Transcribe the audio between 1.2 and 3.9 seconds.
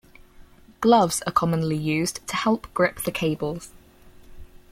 are commonly used to help grip the cables.